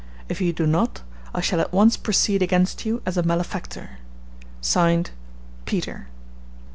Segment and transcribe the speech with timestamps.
[0.27, 3.99] If you do not, I shall at once proceed against you as a malefactor.
[4.59, 5.11] (Signed)
[5.65, 6.07] PETER."